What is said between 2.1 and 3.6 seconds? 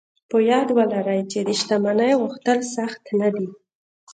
غوښتل سخت نه دي.